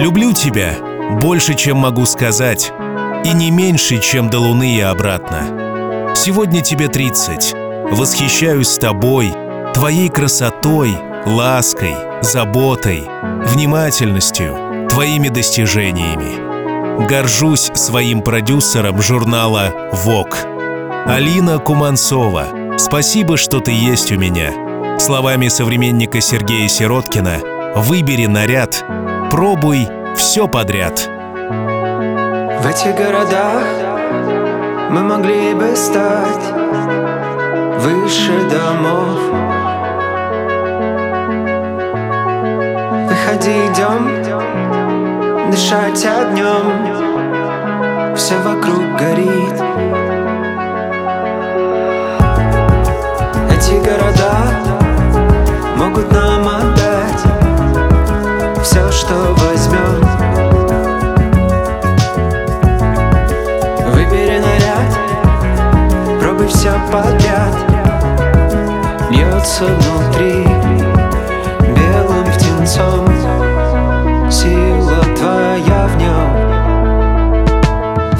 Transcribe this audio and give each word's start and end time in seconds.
Люблю 0.00 0.32
тебя 0.32 0.78
больше, 1.20 1.52
чем 1.52 1.76
могу 1.76 2.06
сказать, 2.06 2.72
и 3.22 3.34
не 3.34 3.50
меньше, 3.50 3.98
чем 4.00 4.30
до 4.30 4.38
луны 4.38 4.76
и 4.76 4.80
обратно. 4.80 6.14
Сегодня 6.16 6.62
тебе 6.62 6.88
30. 6.88 7.54
Восхищаюсь 7.92 8.78
тобой, 8.78 9.30
твоей 9.74 10.08
красотой, 10.08 10.96
лаской, 11.26 11.94
заботой, 12.22 13.10
внимательностью, 13.44 14.86
твоими 14.88 15.28
достижениями. 15.28 17.06
Горжусь 17.06 17.70
своим 17.74 18.22
продюсером 18.22 19.02
журнала 19.02 19.90
«Вок». 19.92 20.38
Алина 21.04 21.58
Куманцова, 21.58 22.78
спасибо, 22.78 23.36
что 23.36 23.60
ты 23.60 23.72
есть 23.72 24.10
у 24.12 24.16
меня. 24.16 24.98
Словами 24.98 25.48
современника 25.48 26.22
Сергея 26.22 26.68
Сироткина 26.68 27.36
«Выбери 27.76 28.24
наряд, 28.24 28.82
пробуй 29.40 29.88
все 30.14 30.46
подряд». 30.46 31.08
В 32.60 32.66
этих 32.66 32.94
городах 32.94 33.64
мы 34.90 35.02
могли 35.02 35.54
бы 35.54 35.74
стать 35.74 36.44
выше 37.78 38.34
домов. 38.50 39.18
Выходи, 43.08 43.56
идем, 43.68 44.02
дышать 45.50 46.04
огнем 46.04 46.66
Все 48.16 48.36
вокруг 48.40 48.84
горит. 48.98 49.56
Эти 53.50 53.74
города 53.88 54.34
могут 55.78 56.12
нам 56.12 56.39
Все, 58.70 58.88
что 58.92 59.14
возьмем 59.36 60.00
Выбери 63.92 64.38
наряд, 64.38 64.96
пробуй 66.20 66.46
все 66.46 66.70
подряд. 66.92 67.52
Льется 69.10 69.64
внутри 69.64 70.46
белым 71.74 72.24
птенцом. 72.32 73.08
Сила 74.30 75.02
твоя 75.16 75.88
в 75.88 75.96
нем 75.96 76.30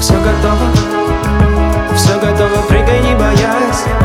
Все 0.01 0.15
готово, 0.15 0.67
все 1.95 2.19
готово, 2.19 2.61
прыгай 2.67 2.99
не 2.99 3.15
боясь 3.15 4.00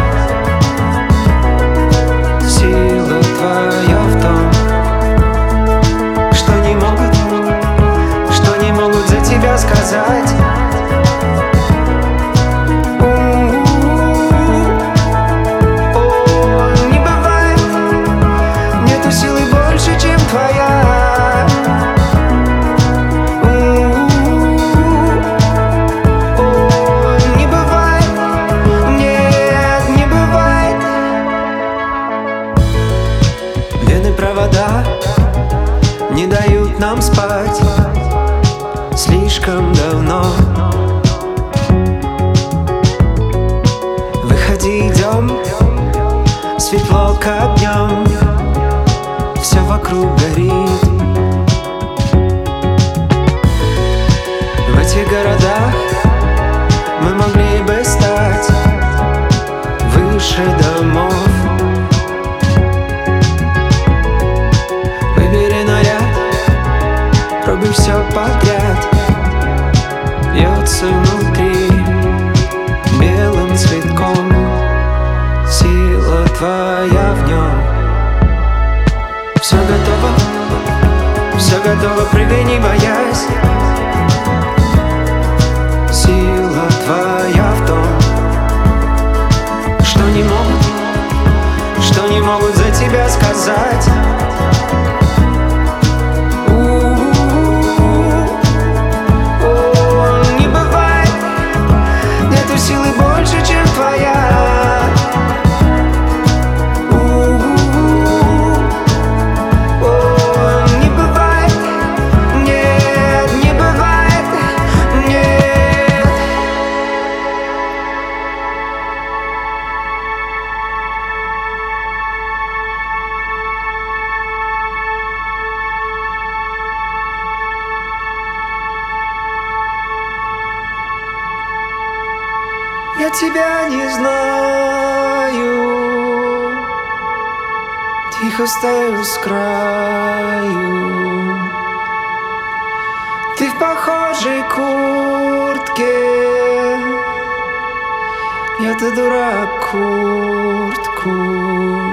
Я-то 148.59 148.91
дурак 148.91 149.71
куртку 149.71 151.11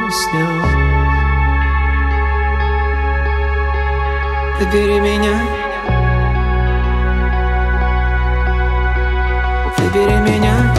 снял. 0.10 0.64
Выбери 4.60 5.00
меня. 5.00 5.42
Выбери 9.78 10.20
меня 10.22 10.74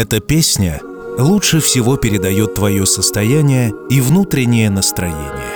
Эта 0.00 0.18
песня 0.18 0.80
лучше 1.18 1.60
всего 1.60 1.98
передает 1.98 2.54
твое 2.54 2.86
состояние 2.86 3.74
и 3.90 4.00
внутреннее 4.00 4.70
настроение. 4.70 5.49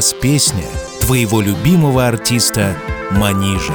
сейчас 0.00 0.14
песня 0.14 0.64
твоего 1.02 1.40
любимого 1.42 2.06
артиста 2.06 2.74
Манижа. 3.10 3.74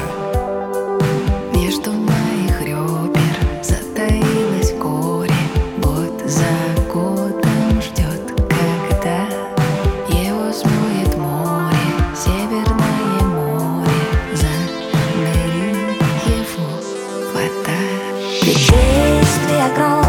Если 18.41 19.71
огромный 19.71 20.04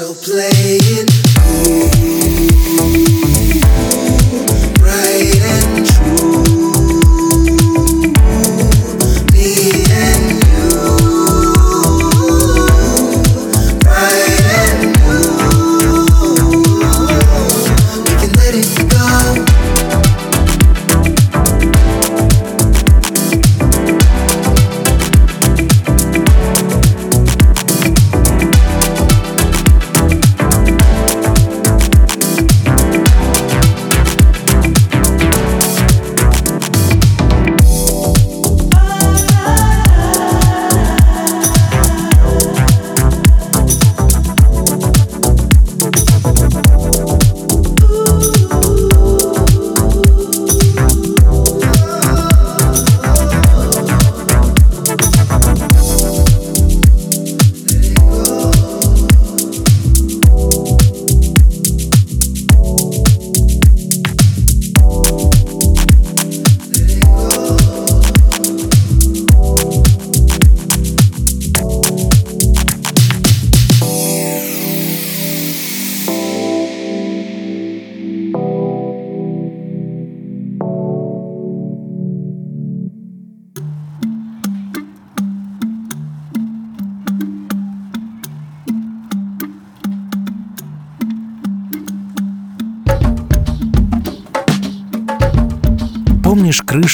So 0.00 0.14
play 0.14 0.78
it. 0.80 1.09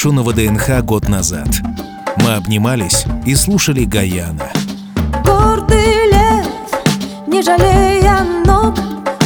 лишенного 0.07 0.33
ДНХ 0.33 0.85
год 0.85 1.09
назад. 1.09 1.49
Мы 2.19 2.35
обнимались 2.35 3.05
и 3.25 3.35
слушали 3.35 3.83
Гаяна. 3.83 4.53
Гордый 5.25 6.07
лев, 6.13 6.47
не 7.27 7.43
жалея 7.43 8.21
ног, 8.47 8.77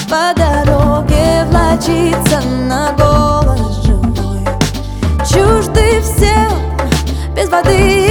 по 0.09 0.33
дороге 0.35 1.45
влачится 1.51 2.41
на 2.67 2.93
голос 2.93 3.85
живой. 3.85 4.43
Чужды 5.29 6.01
всем, 6.01 6.51
без 7.37 7.51
воды 7.51 8.10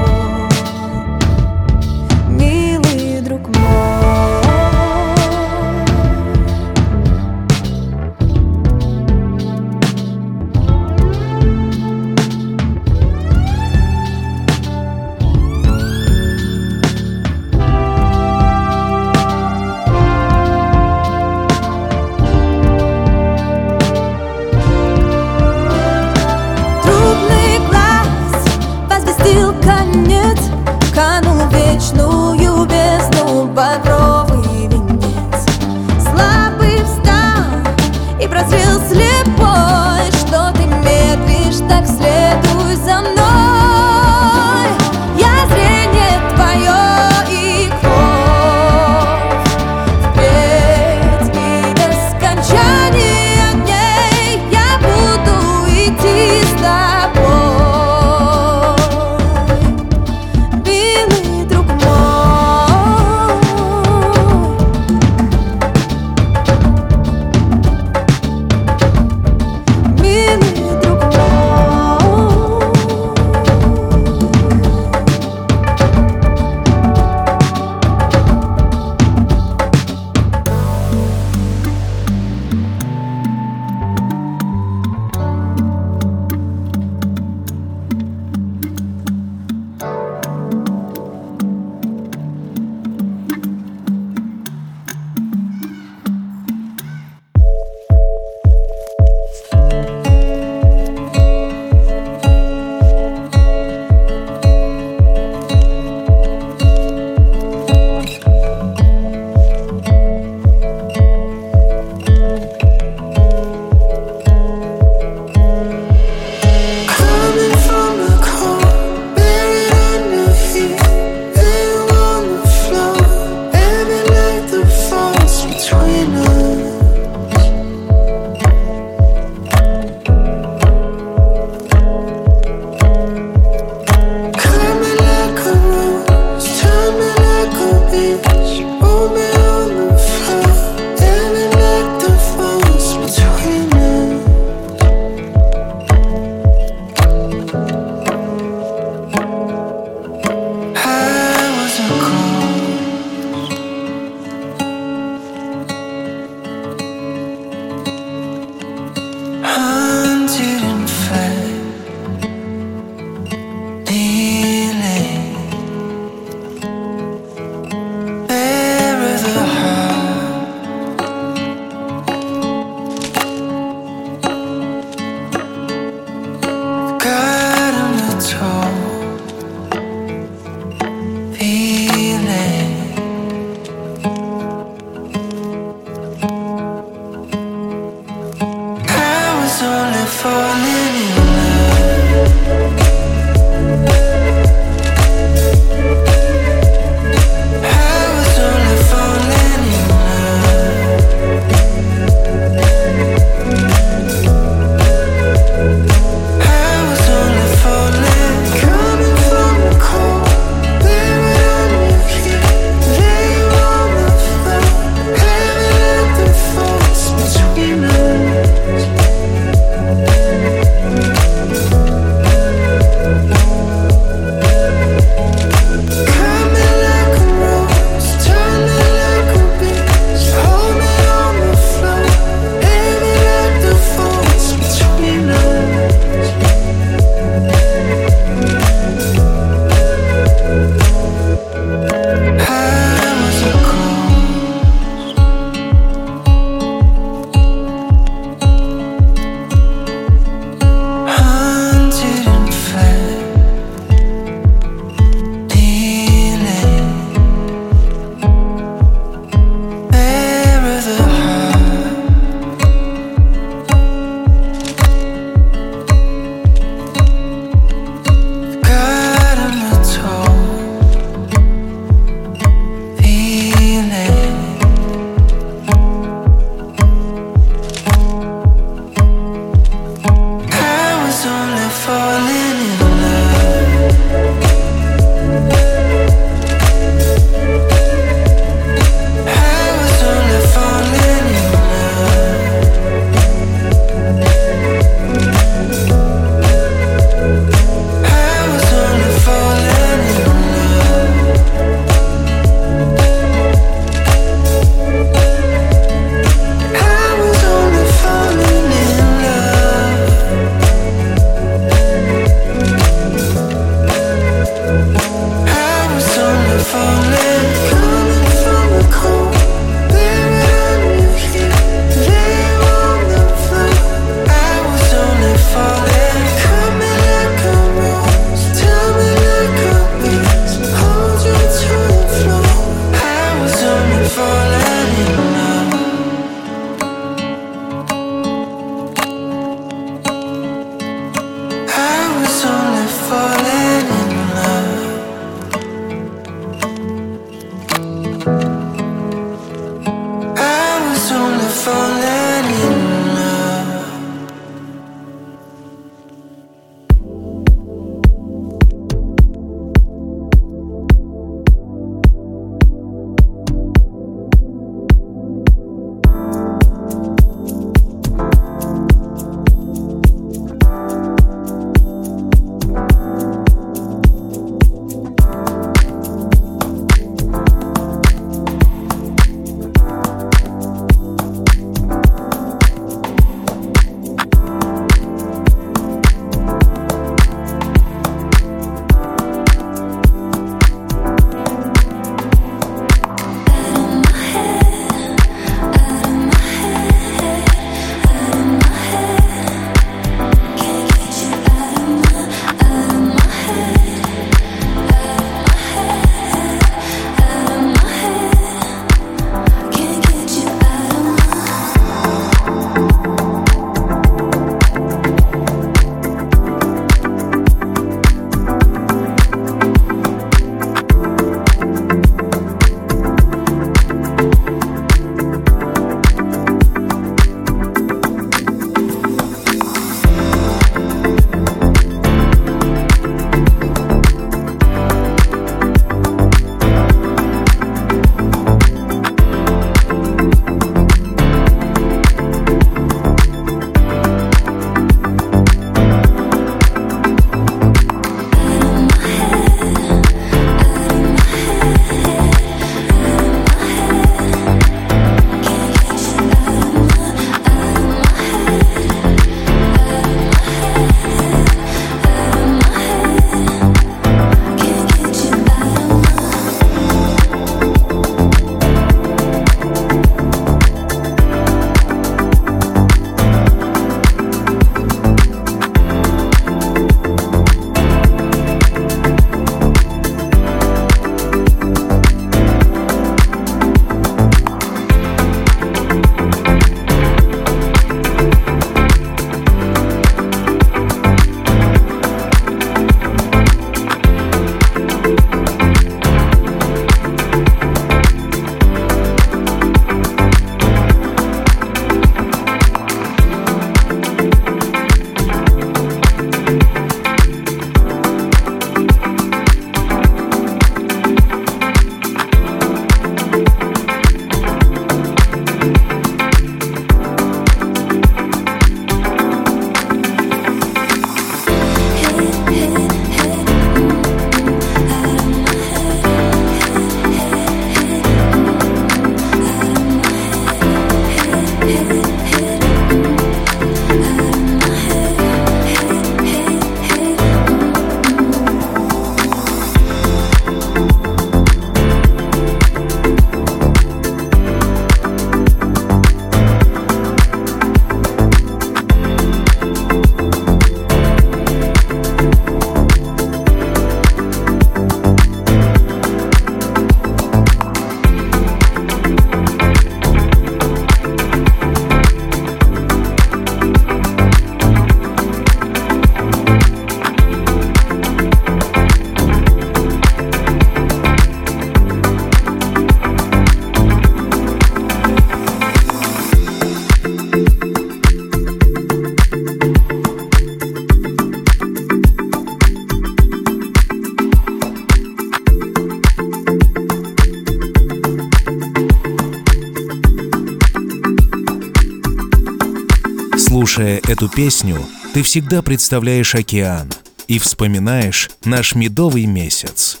Слушая 593.74 594.00
эту 594.06 594.28
песню, 594.28 594.86
ты 595.14 595.24
всегда 595.24 595.60
представляешь 595.60 596.36
океан 596.36 596.92
и 597.26 597.40
вспоминаешь 597.40 598.30
наш 598.44 598.76
медовый 598.76 599.26
месяц. 599.26 600.00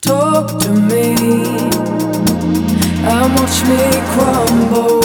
Talk 0.00 0.58
to 0.60 0.72
me 0.72 1.14
and 3.04 3.38
watch 3.38 3.62
me 3.68 4.00
crumble. 4.14 5.02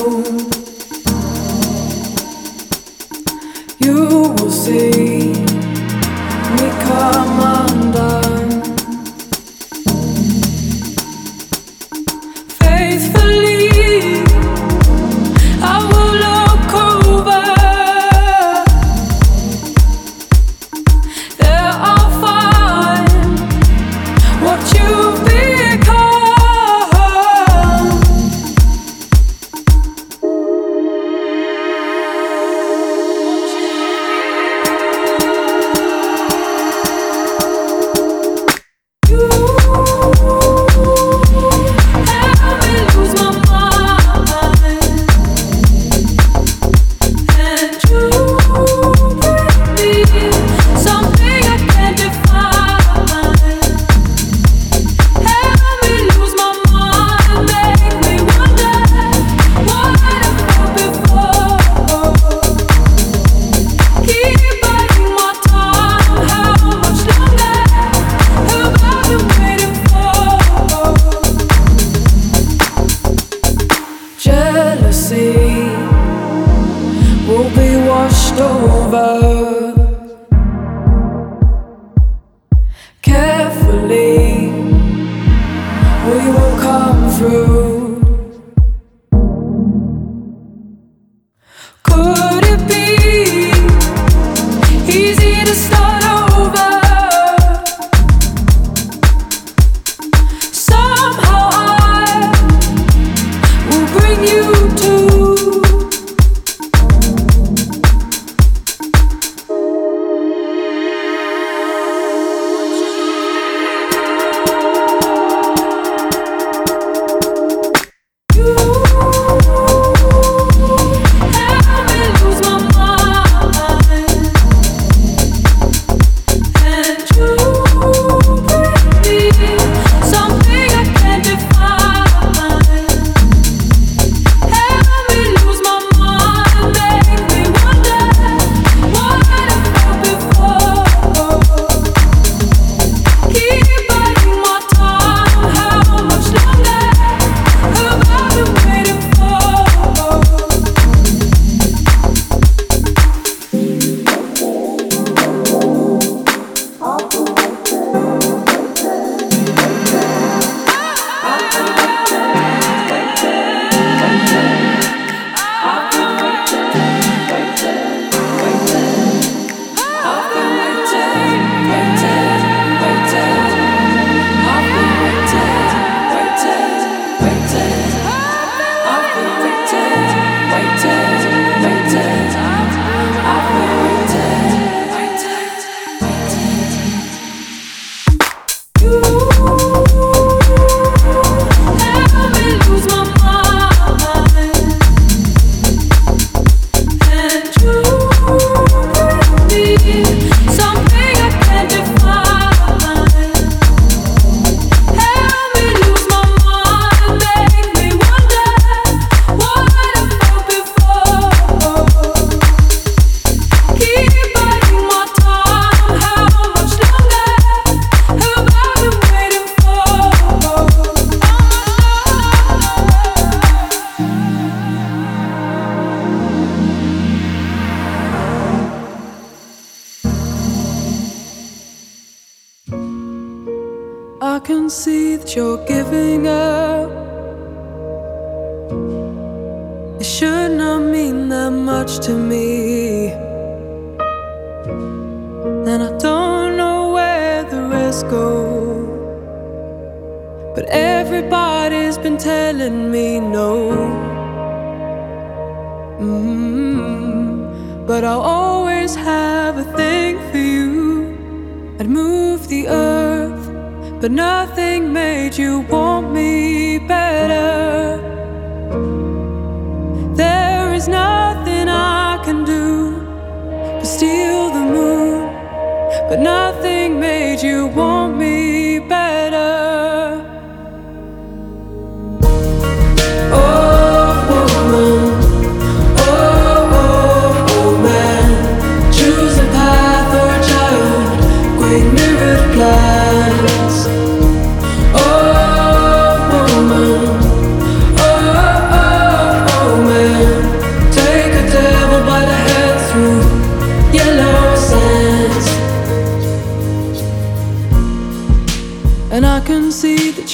You 3.81 4.33
will 4.33 4.49
see. 4.49 5.08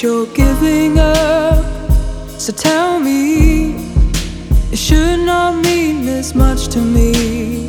you're 0.02 0.26
giving 0.26 0.98
up. 0.98 1.64
So 2.38 2.52
tell 2.52 3.00
me, 3.00 3.74
it 4.70 4.78
should 4.78 5.20
not 5.20 5.64
mean 5.64 6.04
this 6.04 6.34
much 6.34 6.68
to 6.68 6.80
me. 6.80 7.66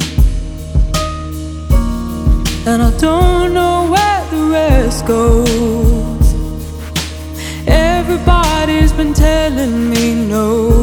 And 2.65 2.81
I 2.81 2.91
don't 2.97 3.53
know 3.53 3.89
where 3.89 4.25
the 4.29 4.43
rest 4.51 5.05
goes. 5.05 6.27
Everybody's 7.65 8.91
been 8.91 9.13
telling 9.13 9.89
me 9.89 10.15
no. 10.15 10.76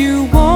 you 0.00 0.24
want. 0.32 0.49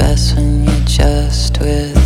best 0.00 0.34
when 0.34 0.64
you're 0.64 0.86
just 0.86 1.60
with 1.60 1.99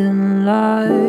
in 0.00 0.44
life. 0.46 0.99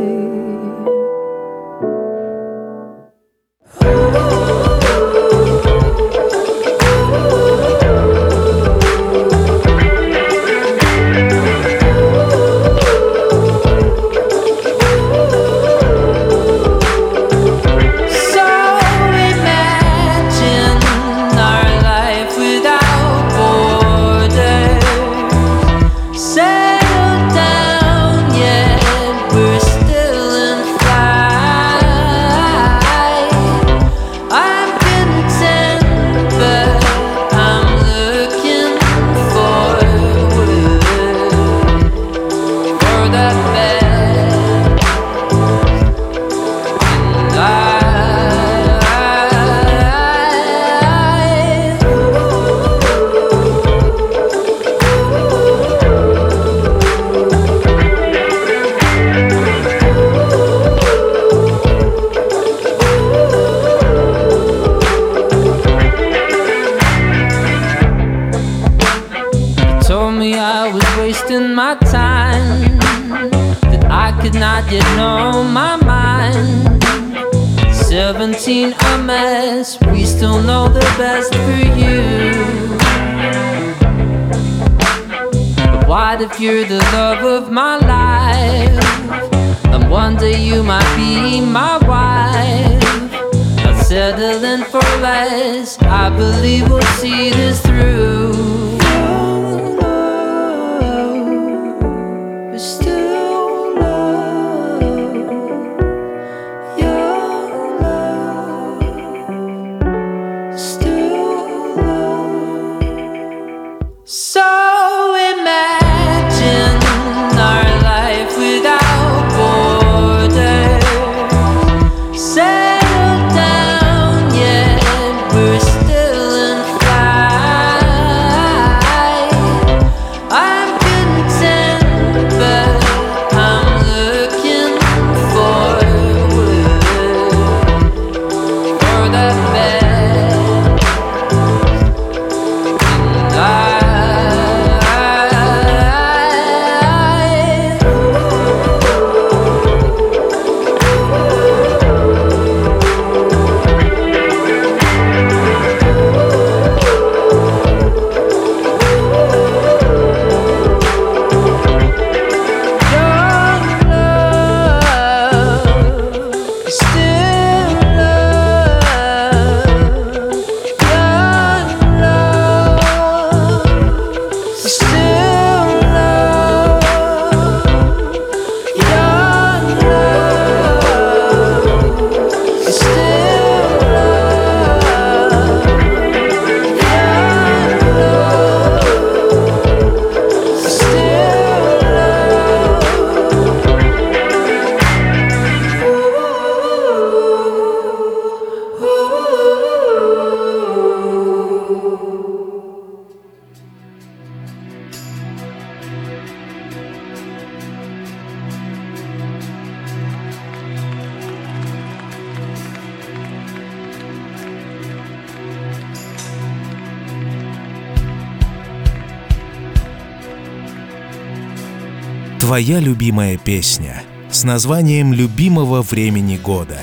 твоя 222.51 222.81
любимая 222.81 223.37
песня 223.37 224.03
с 224.29 224.43
названием 224.43 225.13
любимого 225.13 225.81
времени 225.81 226.35
года. 226.35 226.79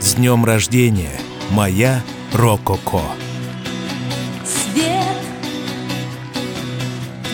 С 0.00 0.14
днем 0.14 0.46
рождения, 0.46 1.12
моя 1.50 2.00
Рококо. 2.32 3.02
Свет 4.46 5.18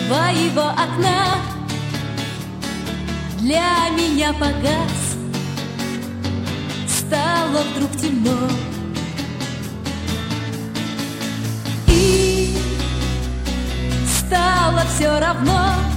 твоего 0.05 0.63
окна 0.63 1.37
для 3.39 3.87
меня 3.95 4.33
погас, 4.33 5.15
стало 6.89 7.63
вдруг 7.73 7.91
темно. 7.95 8.49
И 11.87 12.57
стало 14.19 14.83
все 14.93 15.19
равно 15.19 15.94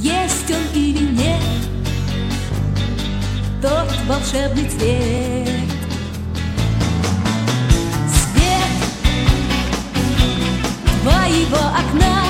есть 0.00 0.50
он 0.50 0.62
или 0.74 1.04
нет, 1.12 1.42
тот 3.62 3.88
волшебный 4.06 4.68
цвет. 4.68 5.48
Свет 8.08 8.72
твоего 11.02 11.62
окна, 11.74 12.22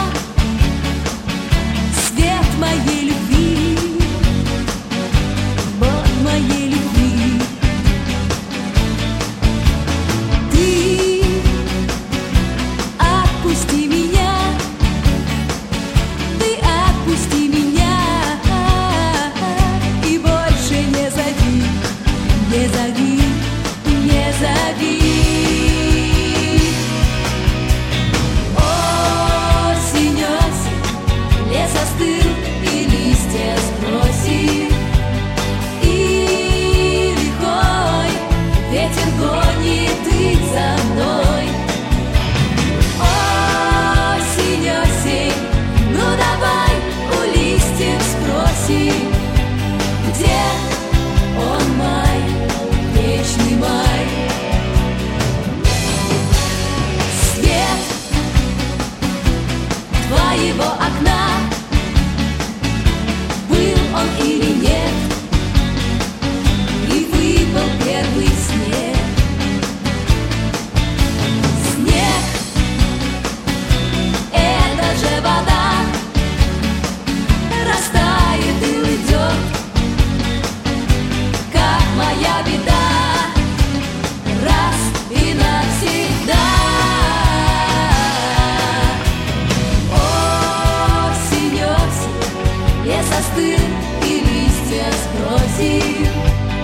свет 2.08 2.46
моей 2.58 3.10
любви. 3.10 3.25
и 94.04 94.20
листья 94.20 94.86
сбросив. 94.92 96.55